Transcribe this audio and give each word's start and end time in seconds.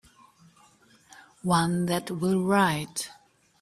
One 1.45 1.85
that 1.85 2.09
will 2.09 2.41
write. 2.43 3.11